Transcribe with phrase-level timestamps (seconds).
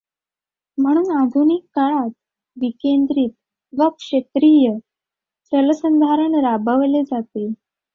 [0.77, 2.09] म्हणून आधुनिक काळात
[2.57, 3.29] विकेंद्रित
[3.73, 4.71] व क्षेत्रीय
[5.51, 7.47] जलसंधारण राबवले जाते.